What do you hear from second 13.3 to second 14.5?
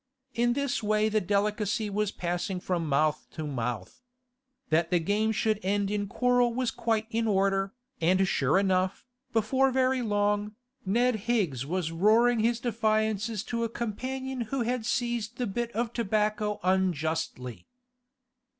to a companion